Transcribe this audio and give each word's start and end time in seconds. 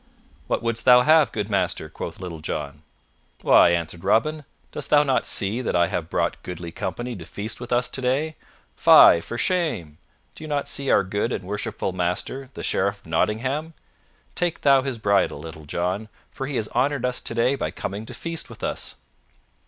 "What 0.47 0.63
wouldst 0.63 0.83
thou 0.85 1.01
have, 1.01 1.31
good 1.31 1.47
master?" 1.47 1.87
quoth 1.87 2.19
Little 2.19 2.39
John. 2.41 2.81
"Why," 3.43 3.69
answered 3.69 4.03
Robin, 4.03 4.45
"dost 4.71 4.89
thou 4.89 5.03
not 5.03 5.27
see 5.27 5.61
that 5.61 5.75
I 5.75 5.85
have 5.89 6.09
brought 6.09 6.41
goodly 6.41 6.71
company 6.71 7.15
to 7.15 7.23
feast 7.23 7.59
with 7.59 7.71
us 7.71 7.87
today? 7.87 8.35
Fye, 8.75 9.21
for 9.21 9.37
shame! 9.37 9.99
Do 10.33 10.43
you 10.43 10.47
not 10.47 10.67
see 10.67 10.89
our 10.89 11.03
good 11.03 11.31
and 11.31 11.43
worshipful 11.43 11.91
master, 11.91 12.49
the 12.55 12.63
Sheriff 12.63 13.01
of 13.01 13.05
Nottingham? 13.05 13.75
Take 14.33 14.61
thou 14.61 14.81
his 14.81 14.97
bridle, 14.97 15.37
Little 15.37 15.65
John, 15.65 16.09
for 16.31 16.47
he 16.47 16.55
has 16.55 16.67
honored 16.69 17.05
us 17.05 17.19
today 17.21 17.53
by 17.53 17.69
coming 17.69 18.07
to 18.07 18.15
feast 18.15 18.49
with 18.49 18.63
us." 18.63 18.95